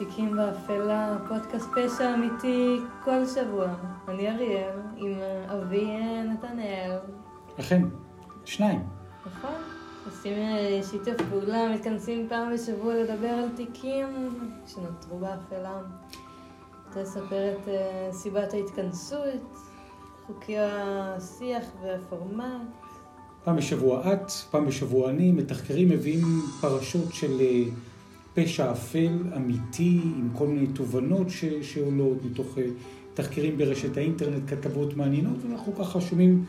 [0.00, 3.74] תיקים באפלה, פודקאסט פשע אמיתי כל שבוע.
[4.08, 5.12] אני אריאל, עם
[5.46, 6.98] אבי נתנאל.
[7.60, 7.82] אכן,
[8.44, 8.82] שניים.
[9.26, 9.54] נכון.
[10.06, 15.80] עושים אה, שיתוף פעולה, מתכנסים פעם בשבוע לדבר על תיקים שנותרו באפלה.
[16.92, 19.56] תספר את uh, סיבת ההתכנסות,
[20.26, 22.62] חוקי השיח והפורמט.
[23.44, 26.26] פעם בשבוע את, פעם בשבוע אני, מתחקרים מביאים
[26.60, 27.40] פרשות של
[28.34, 32.60] פשע אפל אמיתי, עם כל מיני תובנות ש- שעולות מתוך uh,
[33.14, 36.44] תחקירים ברשת האינטרנט, כתבות מעניינות, ואנחנו ככה שומעים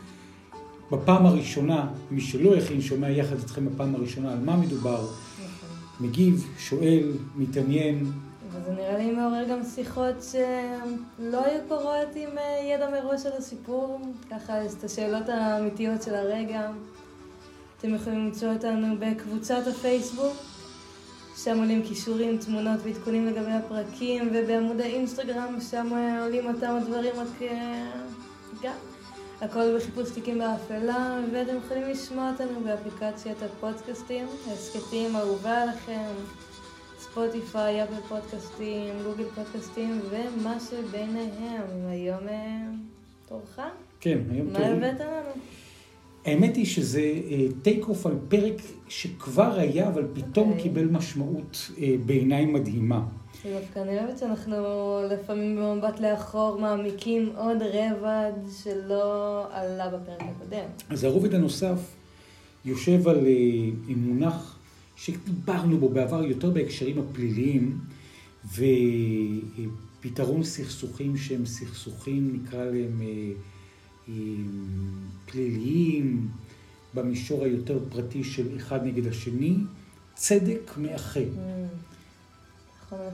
[0.92, 6.06] בפעם הראשונה, מי שלא הכין, שומע יחד איתכם בפעם הראשונה על מה מדובר, נכון.
[6.08, 8.12] מגיב, שואל, מתעניין.
[8.52, 14.00] וזה נראה לי מעורר גם שיחות שלא היו קורות עם אה, ידע מראש של הסיפור,
[14.30, 16.70] ככה את השאלות האמיתיות של הרגע.
[17.78, 20.36] אתם יכולים למצוא אותנו בקבוצת הפייסבוק,
[21.36, 25.90] שם עולים כישורים, תמונות ועדכונים לגבי הפרקים, ובעמוד האינסטגרם, שם
[26.22, 27.90] עולים אותם הדברים רק אה,
[28.62, 28.72] גם.
[29.40, 36.12] הכל בחיפוש תיקים באפלה, ואתם יכולים לשמוע אותנו באפליקציית הפודקאסטים, ההסכתים אהובה לכם,
[36.98, 41.66] ספוטיפיי, אפל פודקאסטים, גוגל פודקאסטים, ומה שביניהם.
[41.88, 42.60] היום אה,
[43.28, 43.60] תורך?
[44.00, 44.72] כן, היום מה תורי.
[44.72, 45.32] הבאת לנו?
[46.24, 47.12] האמת היא שזה
[47.62, 50.62] טייק אוף על פרק שכבר היה, אבל פתאום אוקיי.
[50.62, 53.04] קיבל משמעות אה, בעיניי מדהימה.
[53.44, 54.56] דווקא אני אוהבת שאנחנו
[55.10, 60.64] לפעמים במבט לאחור מעמיקים עוד רבד שלא עלה בפרק הקודם.
[60.90, 61.78] אז הרובד הנוסף
[62.64, 64.58] יושב על אה, מונח
[64.96, 67.78] שדיברנו בו בעבר יותר בהקשרים הפליליים,
[70.00, 73.32] ופתרון סכסוכים שהם סכסוכים, נקרא להם אה, אה,
[75.26, 76.28] פליליים,
[76.94, 79.56] במישור היותר פרטי של אחד נגד השני,
[80.14, 81.20] צדק מאחה.
[81.20, 81.92] Mm.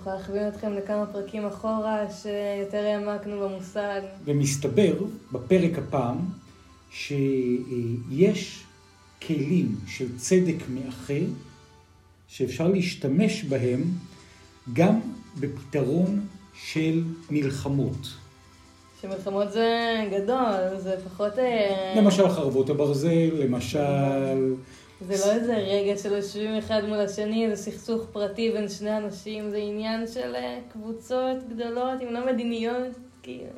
[0.00, 4.00] יכולה להכווין אתכם לכמה פרקים אחורה שיותר העמקנו במושג.
[4.24, 4.94] ומסתבר
[5.32, 6.16] בפרק הפעם
[6.90, 8.64] שיש
[9.26, 11.20] כלים של צדק מאחה
[12.28, 13.84] שאפשר להשתמש בהם
[14.72, 15.00] גם
[15.40, 18.08] בפתרון של מלחמות.
[19.02, 21.38] שמלחמות זה גדול, זה פחות...
[21.38, 24.54] אה, למשל חרבות הברזל, למשל...
[25.00, 29.50] זה לא איזה רגע של יושבים אחד מול השני, זה סכסוך פרטי בין שני אנשים,
[29.50, 33.50] זה עניין של אה, קבוצות גדולות, אם לא מדיניות, כאילו.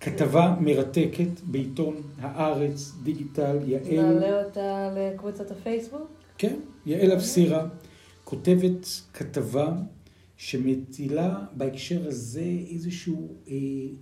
[0.00, 6.06] כתבה מרתקת בעיתון הארץ, דיגיטל, יעל, נעלה אותה לקבוצת הפייסבוק.
[6.38, 7.66] כן, יעל אבסירה,
[8.24, 9.68] כותבת כתבה
[10.36, 13.54] שמטילה בהקשר הזה איזשהו אה,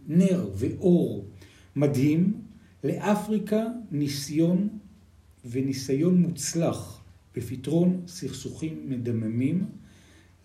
[0.07, 1.29] נר ואור
[1.77, 2.33] מדהים.
[2.85, 4.69] לאפריקה ניסיון
[5.45, 7.05] וניסיון מוצלח
[7.37, 9.65] בפתרון סכסוכים מדממים.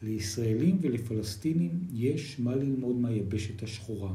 [0.02, 4.12] לישראלים ולפלסטינים יש מה ללמוד מהיבשת השחורה.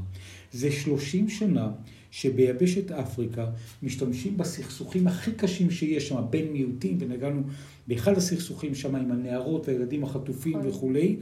[0.52, 1.72] זה 30 שנה
[2.10, 3.50] שביבשת אפריקה
[3.82, 7.42] משתמשים בסכסוכים הכי קשים שיש שם, בין מיעוטים, ונגענו
[7.86, 10.68] באחד הסכסוכים שם עם הנערות והילדים החטופים נכון.
[10.68, 11.16] וכולי,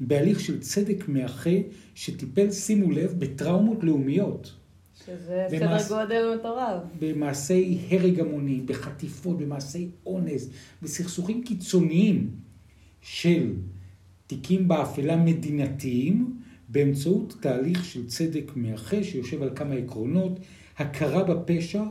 [0.00, 1.50] בהליך של צדק מאחה
[1.94, 4.52] שטיפל, שימו לב, בטראומות לאומיות.
[5.06, 6.82] שזה במעש- סדר גודל מטורף.
[6.98, 10.48] במעשי הרג המוני, בחטיפות, במעשי אונס,
[10.82, 12.30] בסכסוכים קיצוניים
[13.02, 13.52] של
[14.26, 16.36] תיקים באפלה מדינתיים,
[16.68, 20.40] באמצעות תהליך של צדק מאחה שיושב על כמה עקרונות,
[20.78, 21.82] הכרה בפשע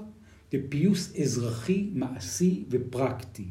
[0.54, 3.44] ופיוס אזרחי, מעשי ופרקטי.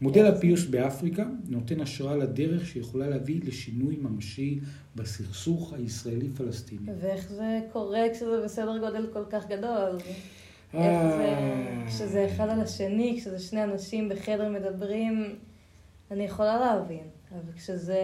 [0.00, 4.60] מודל הפיוס באפריקה נותן השראה לדרך שיכולה להביא לשינוי ממשי
[4.96, 6.92] בסכסוך הישראלי-פלסטיני.
[7.00, 9.98] ואיך זה קורה כשזה בסדר גודל כל כך גדול?
[10.74, 11.84] איך זה, אה.
[11.88, 15.34] כשזה אחד על השני, כשזה שני אנשים בחדר מדברים,
[16.10, 17.04] אני יכולה להבין.
[17.32, 18.00] אבל כשזה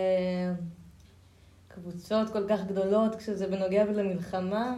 [1.68, 4.74] קבוצות כל כך גדולות, כשזה בנוגע למלחמה,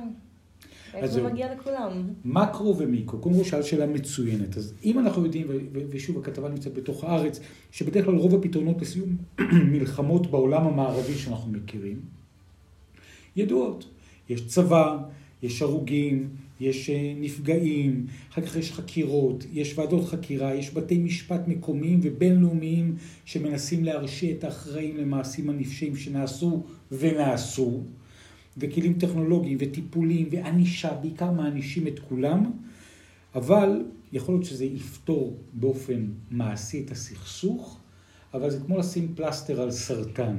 [0.95, 1.23] איך זה.
[1.23, 2.03] מגיע לכולם?
[2.25, 3.19] מקרו ומיקרו.
[3.19, 4.57] קודם כל שאל שאלה מצוינת.
[4.57, 5.47] אז אם אנחנו יודעים,
[5.91, 7.41] ושוב הכתבה נמצאת בתוך הארץ,
[7.71, 9.17] שבדרך כלל רוב הפתרונות לסיום
[9.73, 12.01] מלחמות בעולם המערבי שאנחנו מכירים,
[13.37, 13.89] ידועות.
[14.29, 14.99] יש צבא,
[15.43, 16.29] יש הרוגים,
[16.61, 22.97] יש אה, נפגעים, אחר כך יש חקירות, יש ועדות חקירה, יש בתי משפט מקומיים ובינלאומיים
[23.25, 26.63] שמנסים להרשיע את האחראים למעשים הנפשעים שנעשו
[26.93, 27.83] ונעשו.
[28.59, 32.53] וכלים טכנולוגיים וטיפולים וענישה, בעיקר מענישים את כולם,
[33.35, 37.79] אבל יכול להיות שזה יפתור באופן מעשי את הסכסוך,
[38.35, 40.37] אבל זה כמו לשים פלסטר על סרטן.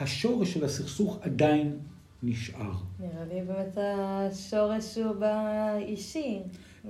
[0.00, 1.76] השורש של הסכסוך עדיין
[2.22, 2.72] נשאר.
[3.00, 6.38] נראה לי באמת השורש הוא באישי.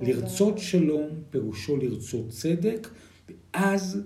[0.01, 2.87] לרצות שלום פירושו לרצות צדק,
[3.53, 4.01] ואז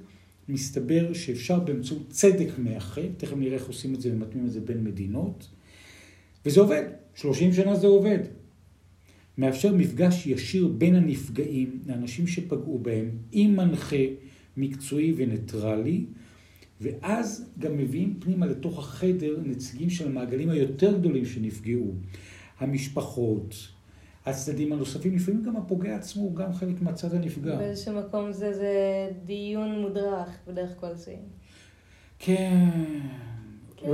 [0.50, 4.84] מסתבר שאפשר באמצעות צדק מאחה, תכף נראה איך עושים את זה ומטמיעים את זה בין
[4.84, 5.48] מדינות,
[6.46, 6.84] וזה עובד,
[7.16, 8.20] 30 שנה זה עובד.
[9.38, 14.06] מאפשר מפגש ישיר בין הנפגעים לאנשים שפגעו בהם עם מנחה
[14.58, 16.06] מקצועי וניטרלי,
[16.82, 21.94] ואז גם מביאים פנימה לתוך החדר נציגים של המעגלים היותר גדולים שנפגעו.
[22.60, 23.56] המשפחות,
[24.26, 27.56] הצדדים הנוספים, לפעמים גם הפוגע עצמו הוא גם חלק מהצד הנפגע.
[27.56, 31.16] באיזשהו מקום זה, זה דיון מודרך בדרך כלשהי.
[32.20, 32.70] כן.
[33.78, 33.90] כן.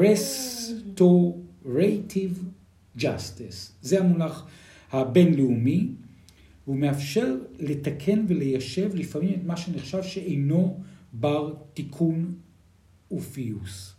[1.66, 2.38] Restorative
[2.98, 3.72] justice.
[3.82, 4.48] זה המונח
[4.92, 5.90] הבינלאומי.
[6.66, 10.80] הוא מאפשר לתקן וליישב לפעמים את מה שנחשב שאינו
[11.14, 12.34] בר תיקון
[13.12, 13.96] ופיוס.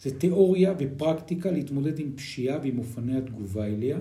[0.00, 3.98] זה תיאוריה ופרקטיקה להתמודד עם פשיעה ועם אופני התגובה אליה,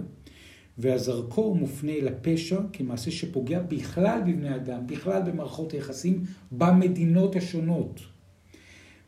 [0.77, 7.99] והזרקור מופנה אל הפשע כמעשה שפוגע בכלל בבני אדם, בכלל במערכות היחסים במדינות השונות.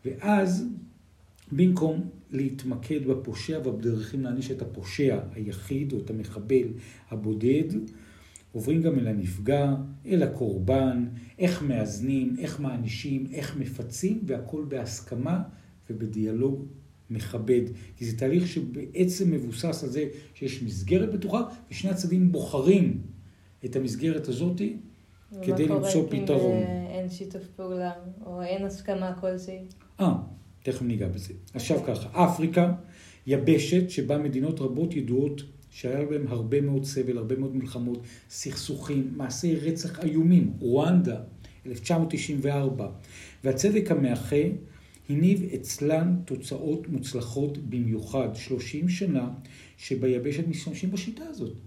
[0.05, 0.67] ואז
[1.51, 6.67] במקום להתמקד בפושע ובדרכים להעניש את הפושע היחיד או את המחבל
[7.09, 7.63] הבודד,
[8.51, 11.05] עוברים גם אל הנפגע, אל הקורבן,
[11.39, 15.41] איך מאזנים, איך מענישים, איך מפצים, והכל בהסכמה
[15.89, 16.65] ובדיאלוג
[17.09, 17.61] מכבד.
[17.97, 21.41] כי זה תהליך שבעצם מבוסס על זה שיש מסגרת בטוחה,
[21.71, 23.01] ושני הצדדים בוחרים
[23.65, 24.61] את המסגרת הזאת
[25.41, 26.57] כדי למצוא פתרון.
[26.89, 27.91] אין שיתוף פעולה,
[28.25, 29.59] או אין הסכמה כלשהי.
[29.99, 30.13] אה,
[30.65, 31.33] תכף ניגע בזה.
[31.53, 32.73] עכשיו ככה, אפריקה,
[33.27, 39.55] יבשת שבה מדינות רבות ידועות שהיה בהם הרבה מאוד סבל, הרבה מאוד מלחמות, סכסוכים, מעשי
[39.55, 40.53] רצח איומים.
[40.59, 41.21] רואנדה,
[41.65, 42.89] 1994.
[43.43, 44.43] והצדק המאחה
[45.09, 48.35] הניב אצלן תוצאות מוצלחות במיוחד.
[48.35, 49.29] 30 שנה
[49.77, 51.57] שביבשת משתמשים בשיטה הזאת.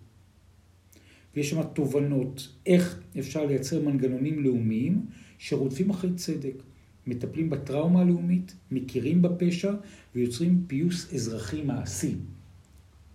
[1.37, 5.06] ויש שם תובנות איך אפשר לייצר מנגנונים לאומיים
[5.39, 6.62] שרודפים אחרי צדק.
[7.08, 9.72] מטפלים בטראומה הלאומית, מכירים בפשע
[10.14, 12.14] ויוצרים פיוס אזרחי מעשי.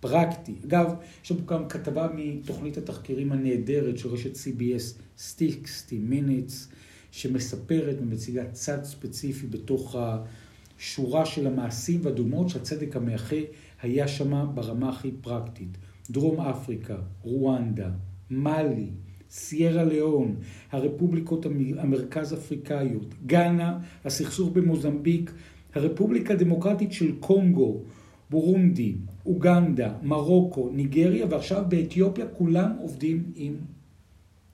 [0.00, 0.54] פרקטי.
[0.64, 0.94] אגב,
[1.24, 6.74] יש לנו גם כתבה מתוכנית התחקירים הנהדרת של רשת CBS, 60 Minutes,
[7.10, 13.36] שמספרת ומציגה צד ספציפי בתוך השורה של המעשים והדוגמאות שהצדק המאחה
[13.82, 15.68] היה שם ברמה הכי פרקטית.
[16.10, 17.90] דרום אפריקה, רואנדה,
[18.30, 18.90] מאלי,
[19.30, 20.36] סיירה ליאון,
[20.72, 21.46] הרפובליקות
[21.78, 25.32] המרכז אפריקאיות, גאנה, הסכסוך במוזמביק,
[25.74, 27.82] הרפובליקה הדמוקרטית של קונגו,
[28.30, 28.94] בורונדי,
[29.26, 33.56] אוגנדה, מרוקו, ניגריה, ועכשיו באתיופיה כולם עובדים עם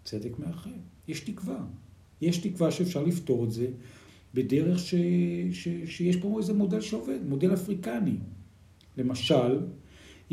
[0.04, 0.70] צדק מאחה.
[1.08, 1.64] יש תקווה.
[2.20, 3.66] יש תקווה שאפשר לפתור את זה
[4.34, 4.94] בדרך ש,
[5.52, 8.16] ש, שיש פה איזה מודל שעובד, מודל אפריקני.
[8.96, 9.58] למשל,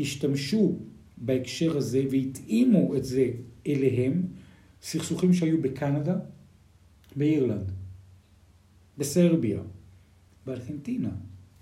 [0.00, 0.78] השתמשו
[1.16, 3.30] בהקשר הזה והתאימו את זה
[3.68, 4.22] אליהם
[4.82, 6.16] סכסוכים שהיו בקנדה,
[7.16, 7.72] באירלנד,
[8.98, 9.60] בסרביה,
[10.46, 11.10] בארגנטינה,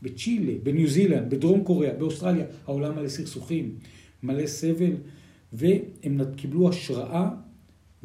[0.02, 3.74] בצ'ילה, בניו זילנד, בדרום קוריאה, באוסטרליה, העולם מלא סכסוכים,
[4.22, 4.92] מלא סבל,
[5.52, 7.30] והם קיבלו השראה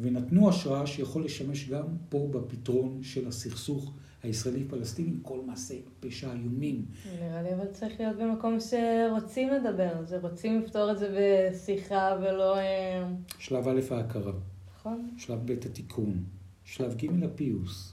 [0.02, 6.84] ונתנו השראה שיכול לשמש גם פה בפתרון של הסכסוך הישראלי-פלסטיני, כל מעשי פשע איומים.
[7.20, 12.58] נראה לי אבל צריך להיות במקום שרוצים לדבר, זה רוצים לפתור את זה בשיחה ולא...
[12.58, 13.08] אה,
[13.38, 14.32] שלב א' ההכרה.
[14.76, 15.10] נכון.
[15.16, 16.24] שלב ב' התיקון.
[16.64, 17.92] שלב ג' הפיוס.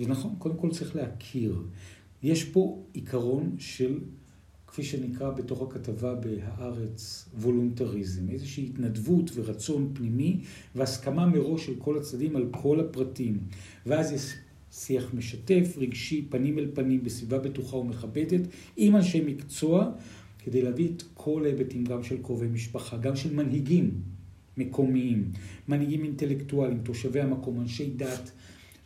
[0.00, 1.62] ונכון, קודם כל צריך להכיר.
[2.22, 4.00] יש פה עיקרון של,
[4.66, 10.40] כפי שנקרא בתוך הכתבה בהארץ, וולונטריזם, איזושהי התנדבות ורצון פנימי
[10.74, 13.38] והסכמה מראש של כל הצדדים על כל הפרטים.
[13.86, 14.34] ואז יש
[14.72, 18.40] שיח משתף, רגשי, פנים אל פנים, בסביבה בטוחה ומכבדת,
[18.76, 19.90] עם אנשי מקצוע,
[20.38, 23.90] כדי להביא את כל ההיבטים, גם של קרובי משפחה, גם של מנהיגים
[24.56, 25.32] מקומיים,
[25.68, 28.30] מנהיגים אינטלקטואליים, תושבי המקום, אנשי דת,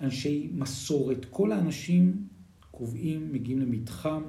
[0.01, 2.17] אנשי מסורת, כל האנשים
[2.71, 4.23] קובעים, מגיעים למתחם,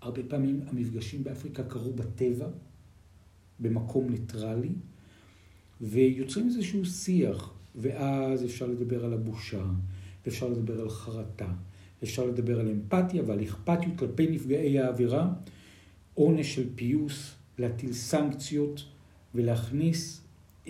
[0.00, 2.46] הרבה פעמים המפגשים באפריקה קרו בטבע,
[3.60, 4.72] במקום ניטרלי,
[5.80, 9.64] ויוצרים איזשהו שיח, ואז אפשר לדבר על הבושה,
[10.26, 11.52] ואפשר לדבר על חרטה,
[12.02, 15.32] אפשר לדבר על אמפתיה ועל אכפתיות כלפי נפגעי העבירה,
[16.14, 18.84] עונש של פיוס, להטיל סנקציות
[19.34, 20.20] ולהכניס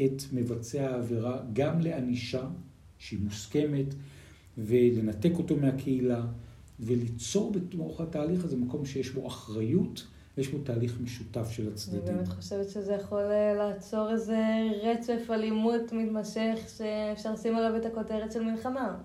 [0.04, 2.48] את מבצע העבירה גם לענישה
[2.98, 3.94] שהיא מוסכמת
[4.58, 6.26] ולנתק אותו מהקהילה
[6.80, 10.06] וליצור בתוך התהליך הזה מקום שיש בו אחריות
[10.36, 12.02] ויש בו תהליך משותף של הצדדים.
[12.02, 14.38] אני באמת חושבת שזה יכול אה, לעצור איזה
[14.82, 18.96] רצף אלימות מתמשך שאפשר לשים עליו את הכותרת של מלחמה.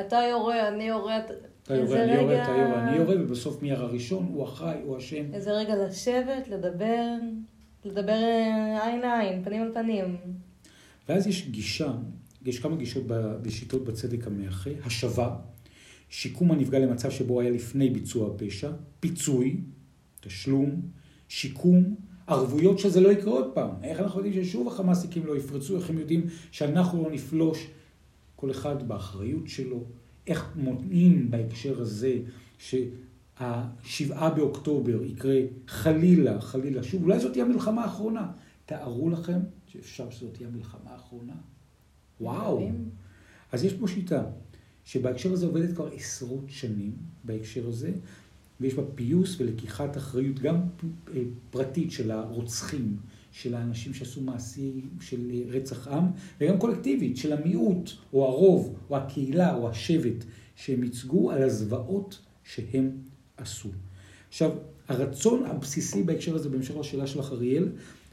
[0.00, 4.28] אתה יורה, אני יורה, אתה יורה, אני יורה, אתה יורה, אני יורה, ובסוף מי הראשון,
[4.32, 5.34] הוא אחראי, הוא אשם.
[5.34, 7.04] איזה רגע לשבת, לדבר,
[7.84, 10.16] לדבר אה, עין לעין, פנים על פנים.
[11.08, 11.92] ואז יש גישה,
[12.44, 13.02] יש כמה גישות
[13.42, 15.36] בשיטות בצדק המאחה, השבה,
[16.08, 19.60] שיקום הנפגע למצב שבו היה לפני ביצוע הפשע, פיצוי,
[20.20, 20.80] תשלום,
[21.28, 21.94] שיקום,
[22.26, 23.70] ערבויות שזה לא יקרה עוד פעם.
[23.82, 27.66] איך אנחנו יודעים ששוב החמאסיקים לא יפרצו, איך הם יודעים שאנחנו לא נפלוש,
[28.36, 29.84] כל אחד באחריות שלו,
[30.26, 32.18] איך מונעים בהקשר הזה
[32.58, 38.30] שהשבעה באוקטובר יקרה חלילה, חלילה, שוב, אולי זאת תהיה המלחמה האחרונה.
[38.66, 41.34] תארו לכם שאפשר שזאת תהיה המלחמה האחרונה.
[42.20, 42.70] וואו.
[43.52, 44.24] אז יש פה שיטה,
[44.88, 46.92] שבהקשר הזה עובדת כבר עשרות שנים,
[47.24, 47.92] בהקשר הזה,
[48.60, 50.56] ויש בה פיוס ולקיחת אחריות גם
[51.14, 52.96] אה, פרטית של הרוצחים,
[53.32, 56.04] של האנשים שעשו מעשים של רצח עם,
[56.40, 60.24] וגם קולקטיבית, של המיעוט, או הרוב, או הקהילה, או השבט,
[60.56, 62.90] שהם ייצגו על הזוועות שהם
[63.36, 63.68] עשו.
[64.28, 64.50] עכשיו,
[64.88, 67.68] הרצון הבסיסי בהקשר הזה, בהמשך לשאלה שלך, אריאל,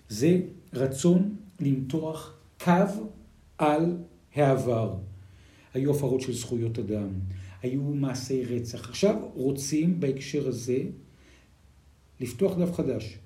[0.09, 0.39] זה
[0.73, 2.71] רצון למתוח קו
[3.57, 3.97] על
[4.35, 4.95] העבר.
[5.75, 7.09] היו הפרות של זכויות אדם,
[7.61, 8.89] היו מעשי רצח.
[8.89, 10.77] עכשיו רוצים בהקשר הזה
[12.19, 13.17] לפתוח דף חדש.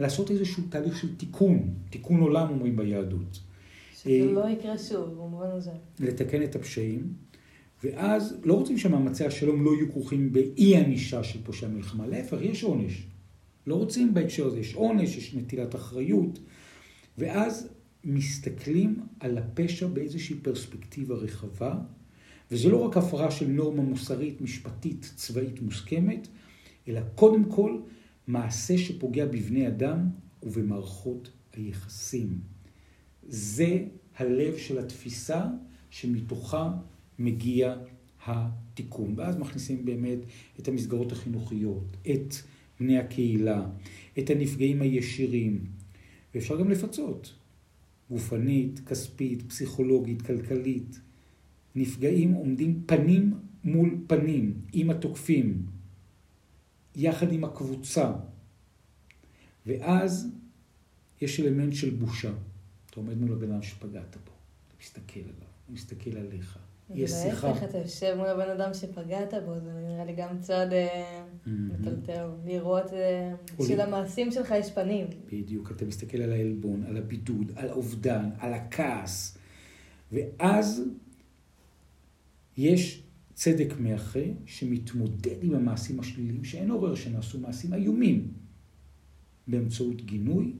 [0.00, 3.40] לעשות איזשהו תהליך של תיקון, תיקון עולם אומרים ביהדות.
[3.94, 5.70] שזה אה, לא יקרה שוב, במובן הזה.
[6.00, 7.12] לתקן את הפשעים,
[7.84, 12.64] ואז לא רוצים שמאמצי השלום לא יהיו כרוכים באי ענישה של פושעי המלחמה, להפך, יש
[12.64, 13.06] עונש.
[13.66, 16.38] לא רוצים בהקשר הזה, יש עונש, יש נטילת אחריות,
[17.18, 17.68] ואז
[18.04, 21.74] מסתכלים על הפשע באיזושהי פרספקטיבה רחבה,
[22.50, 26.28] וזה לא רק הפרה של נורמה מוסרית, משפטית, צבאית מוסכמת,
[26.88, 27.78] אלא קודם כל
[28.26, 30.08] מעשה שפוגע בבני אדם
[30.42, 32.38] ובמערכות היחסים.
[33.28, 33.84] זה
[34.16, 35.44] הלב של התפיסה
[35.90, 36.72] שמתוכה
[37.18, 37.76] מגיע
[38.26, 39.14] התיקון.
[39.16, 40.18] ואז מכניסים באמת
[40.60, 42.34] את המסגרות החינוכיות, את
[42.80, 43.66] בני הקהילה,
[44.18, 45.64] את הנפגעים הישירים,
[46.34, 47.39] ואפשר גם לפצות.
[48.10, 51.00] גופנית, כספית, פסיכולוגית, כלכלית.
[51.74, 55.66] נפגעים עומדים פנים מול פנים עם התוקפים,
[56.96, 58.12] יחד עם הקבוצה.
[59.66, 60.28] ואז
[61.20, 62.32] יש אלמנט של בושה.
[62.90, 64.32] אתה עומד מול הבן אדם שפגעת בו,
[64.68, 66.58] אתה מסתכל עליו, הוא מסתכל עליך.
[66.94, 67.46] יש שיחה.
[67.46, 72.28] ולהפך, אתה יושב מול הבן אדם שפגעת בו, זה נראה לי גם צעד אה, מטלטל,
[72.46, 73.34] לראות אה,
[73.66, 75.06] שלמעשים שלך יש פנים.
[75.32, 79.38] בדיוק, אתה מסתכל על העלבון, על הבידוד, על האובדן, על הכעס,
[80.12, 80.84] ואז
[82.56, 83.02] יש
[83.34, 88.28] צדק מאחה שמתמודד עם המעשים השליליים, שאין עורר שנעשו מעשים איומים,
[89.46, 90.52] באמצעות גינוי,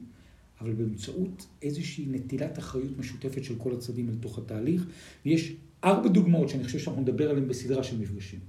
[0.61, 4.85] אבל באמצעות איזושהי נטילת אחריות משותפת של כל הצדדים אל תוך התהליך,
[5.25, 8.39] ויש ארבע דוגמאות שאני חושב שאנחנו נדבר עליהן בסדרה של מפגשים.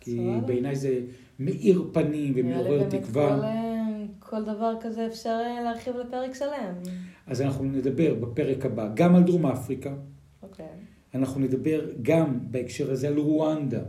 [0.00, 1.00] כי בעיניי זה
[1.38, 3.36] מאיר פנים ומעורר תקווה.
[3.36, 6.74] כל, אה, כל דבר כזה אפשר אה, להרחיב לפרק שלם.
[7.26, 9.94] אז אנחנו נדבר בפרק הבא גם על דרום אפריקה.
[10.42, 10.66] אוקיי.
[11.14, 13.82] אנחנו נדבר גם בהקשר הזה על רואנדה.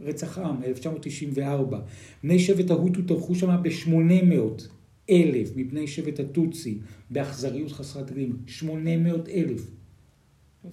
[0.00, 1.80] רצח עם, 1994.
[2.22, 4.62] בני שבט ההוטו טבחו שם ב-800
[5.10, 6.78] אלף מבני שבט הטוצי
[7.10, 8.36] באכזריות חסרת תקדים.
[8.46, 9.70] 800 אלף.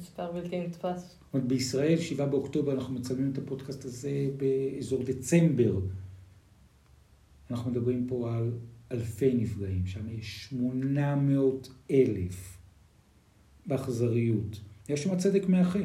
[0.02, 1.02] מספר בלתי נתפס.
[1.02, 5.80] זאת אומרת, בישראל, 7 באוקטובר, אנחנו מצלמים את הפודקאסט הזה באזור דצמבר.
[7.52, 8.52] אנחנו מדברים פה על
[8.92, 12.58] אלפי נפגעים, שם יש 800 אלף
[13.66, 14.60] באכזריות.
[14.90, 15.80] יש שם צדק מאחה,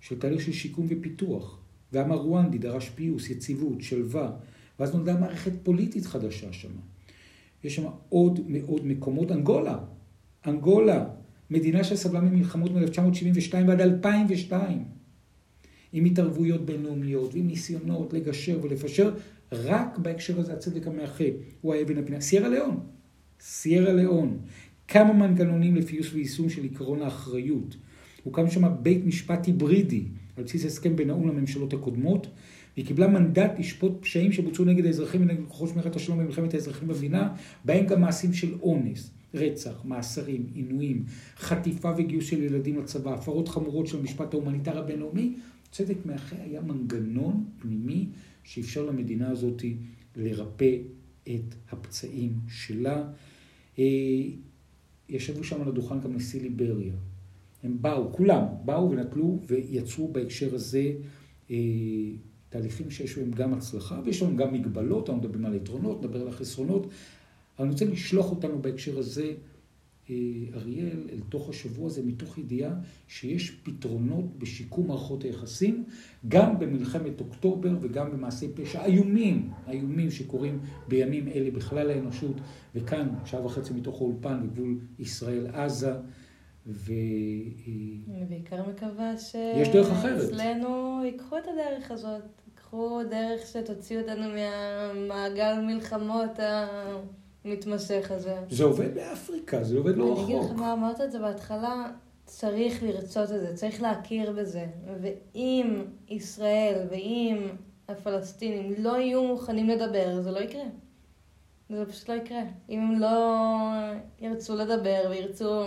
[0.00, 1.60] של תהליך של שיקום ופיתוח.
[1.94, 4.32] גם הרואנדי דרש פיוס, יציבות, שלווה,
[4.78, 6.72] ואז נולדה מערכת פוליטית חדשה שם.
[7.64, 9.30] יש שם עוד מאוד מקומות.
[9.30, 9.78] אנגולה,
[10.46, 11.08] אנגולה,
[11.50, 14.84] מדינה שסבלה ממלחמות מ-1972 ועד 2002,
[15.92, 19.14] עם התערבויות בינלאומיות ועם ניסיונות לגשר ולפשר,
[19.52, 21.24] רק בהקשר הזה הצדק המאחה
[21.60, 22.20] הוא האבן הפינה.
[22.20, 22.80] סיירה ליאון,
[23.40, 24.38] סיירה ליאון,
[24.88, 27.76] כמה מנגנונים לפיוס ויישום של עקרון האחריות.
[28.24, 30.04] הוקם שם בית משפט היברידי
[30.36, 32.26] על בסיס הסכם בין האו"ם לממשלות הקודמות,
[32.76, 37.34] והיא קיבלה מנדט לשפוט פשעים שבוצעו נגד האזרחים ונגד כוחות שמירת השלום במלחמת האזרחים במדינה,
[37.64, 39.10] בהם גם מעשים של אונס.
[39.34, 41.04] רצח, מאסרים, עינויים,
[41.36, 45.34] חטיפה וגיוס של ילדים לצבא, הפרות חמורות של המשפט ההומניטרי הבינלאומי,
[45.70, 48.08] צדק מאחה היה מנגנון פנימי
[48.44, 49.62] שאפשר למדינה הזאת
[50.16, 50.76] לרפא
[51.22, 53.04] את הפצעים שלה.
[53.78, 53.84] אה,
[55.08, 56.94] ישבו שם על הדוכן גם נשיא ליבריה.
[57.62, 60.92] הם באו, כולם באו ונטלו ויצרו בהקשר הזה
[61.50, 61.56] אה,
[62.48, 66.28] תהליכים שיש בהם גם הצלחה ויש בהם גם מגבלות, אנחנו מדברים על יתרונות, נדבר על
[66.28, 66.86] החסרונות,
[67.60, 69.32] אבל אני רוצה לשלוח אותנו בהקשר הזה,
[70.10, 70.14] אה,
[70.54, 72.72] אריאל, אל תוך השבוע הזה, מתוך ידיעה
[73.08, 75.84] שיש פתרונות בשיקום מערכות היחסים,
[76.28, 82.36] גם במלחמת אוקטובר וגם במעשי פשע איומים, איומים שקורים בימים אלה בכלל האנושות,
[82.74, 85.92] וכאן, שעה וחצי מתוך האולפן, בגבול ישראל-עזה.
[86.66, 86.92] ו...
[88.08, 89.14] אני בעיקר מקווה
[89.56, 90.30] יש דרך אחרת.
[90.30, 92.22] שאצלנו ייקחו את הדרך הזאת.
[92.46, 96.38] ייקחו דרך שתוציא אותנו מהמעגל מלחמות
[97.44, 98.36] המתמשך הזה.
[98.50, 100.28] זה עובד באפריקה, זה עובד לא רחוק.
[100.28, 101.90] אני אגיד לך מה אמרת את זה בהתחלה,
[102.24, 104.66] צריך לרצות את זה, צריך להכיר בזה.
[105.00, 107.48] ואם ישראל ואם
[107.88, 110.64] הפלסטינים לא יהיו מוכנים לדבר, זה לא יקרה.
[111.70, 112.42] זה פשוט לא יקרה.
[112.68, 113.36] אם הם לא
[114.20, 115.64] ירצו לדבר וירצו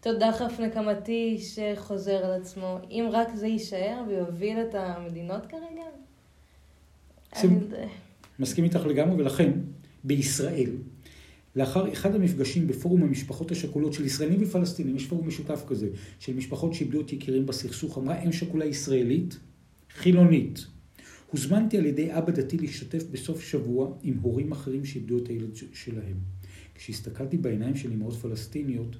[0.00, 5.82] את הדחף נקמתי שחוזר על עצמו, אם רק זה יישאר ויוביל את המדינות כרגע,
[7.36, 7.58] אני...
[8.38, 9.50] מסכים איתך לגמרי, ולכן
[10.06, 10.70] בישראל,
[11.56, 16.74] לאחר אחד המפגשים בפורום המשפחות השכולות של ישראלים ופלסטינים, יש פורום משותף כזה, של משפחות
[16.74, 19.38] שאיבדו את יקירים בסכסוך, אמרה אם שכולה ישראלית,
[19.90, 20.66] חילונית.
[21.30, 26.16] הוזמנתי על ידי אבא דתי להשתתף בסוף שבוע עם הורים אחרים שאיבדו את הילד שלהם.
[26.74, 28.96] כשהסתכלתי בעיניים של אמהות פלסטיניות,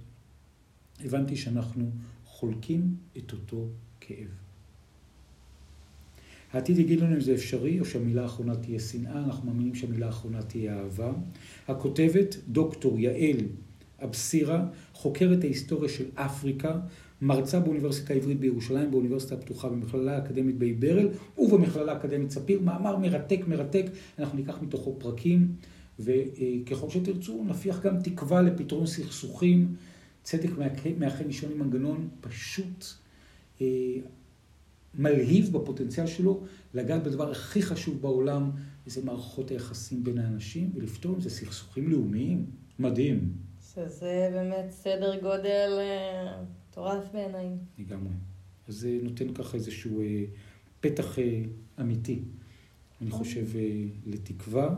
[1.05, 1.91] הבנתי שאנחנו
[2.25, 3.69] חולקים את אותו
[4.01, 4.46] כאב.
[6.53, 10.43] העתיד יגיד לנו אם זה אפשרי או שהמילה האחרונה תהיה שנאה, אנחנו מאמינים שהמילה האחרונה
[10.43, 11.13] תהיה אהבה.
[11.69, 13.37] הכותבת, דוקטור יעל
[14.05, 16.79] אבסירה, חוקרת ההיסטוריה של אפריקה,
[17.23, 22.61] מרצה באוניברסיטה העברית בירושלים, באוניברסיטה הפתוחה, במכללה האקדמית באי ברל ובמכללה האקדמית ספיר.
[22.61, 23.85] מאמר מרתק מרתק,
[24.19, 25.49] אנחנו ניקח מתוכו פרקים,
[26.01, 29.75] וככל שתרצו נפיח גם תקווה לפתרון סכסוכים.
[30.23, 30.51] צדק
[30.99, 32.85] מאחל לישון עם מנגנון פשוט
[33.61, 33.67] אה,
[34.99, 38.51] מלהיב בפוטנציאל שלו לגעת בדבר הכי חשוב בעולם,
[38.87, 42.47] וזה מערכות היחסים בין האנשים, ולפתור עם זה סכסוכים לאומיים.
[42.79, 43.33] מדהים.
[43.75, 47.49] שזה באמת סדר גודל אה, מטורף בעיניי.
[47.79, 48.13] לגמרי.
[48.69, 50.25] אז זה נותן ככה איזשהו אה,
[50.81, 51.43] פתח אה,
[51.81, 52.23] אמיתי,
[53.01, 53.19] אני נכון.
[53.19, 53.47] חושב,
[54.07, 54.77] לתקווה.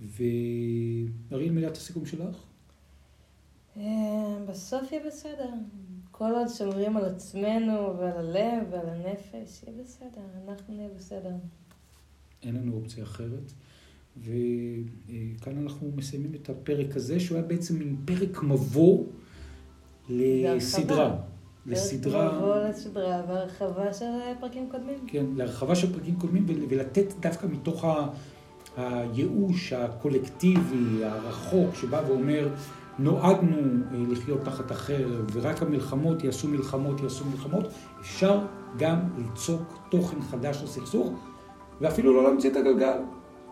[0.00, 2.36] ואריאל, מילת הסיכום שלך?
[4.48, 5.50] בסוף יהיה בסדר.
[6.18, 11.30] כל עוד שומרים על עצמנו ועל הלב ועל הנפש, יהיה בסדר, אנחנו נהיה בסדר.
[12.42, 13.52] אין לנו אופציה אחרת.
[14.18, 19.04] וכאן אנחנו מסיימים את הפרק הזה, שהוא היה בעצם מין פרק מבוא
[20.08, 21.16] לסדרה.
[21.66, 22.30] לסדרה...
[22.30, 24.04] פרק מבוא לסדרה והרחבה של
[24.40, 25.06] פרקים קודמים.
[25.06, 27.84] כן, להרחבה של פרקים קודמים ולתת דווקא מתוך
[28.76, 32.48] הייאוש הקולקטיבי, הרחוק, שבא ואומר...
[32.98, 37.64] נועדנו אה, לחיות תחת החרב, ורק המלחמות יעשו מלחמות, יעשו מלחמות,
[38.00, 38.40] אפשר
[38.76, 41.12] גם ליצוק תוכן חדש לסכסוך,
[41.80, 42.98] ואפילו לא להמציא את הגלגל.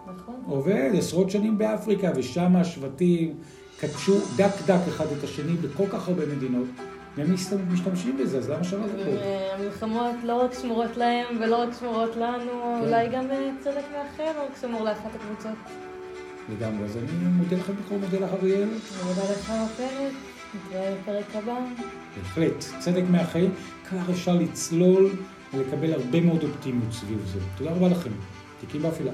[0.06, 0.34] נכון.
[0.46, 3.34] עובד עשרות שנים באפריקה, ושם השבטים
[3.80, 6.66] כתשו דק דק אחד את השני בכל כך הרבה מדינות.
[7.16, 7.34] והם
[7.72, 9.10] משתמשים בזה, אז למה שלא זה פה?
[9.54, 12.86] המלחמות לא רק שמורות להם ולא רק שמורות לנו, כן.
[12.86, 15.58] אולי גם אה, צדק מאחר רק שמור לאחת הקבוצות.
[16.48, 16.84] לגמרי.
[16.84, 18.68] אז אני מודה לכם בכל מודה לך אריאל.
[19.06, 20.12] מודה לך בפרק,
[20.54, 21.58] נתראה בפרק הבא.
[22.16, 22.64] בהחלט.
[22.78, 23.50] צדק מהחיים,
[23.84, 25.10] כך אפשר לצלול
[25.54, 27.40] ולקבל הרבה מאוד אופטימיות סביב זה.
[27.56, 28.10] תודה רבה לכם.
[28.60, 29.12] תיקים באפילה.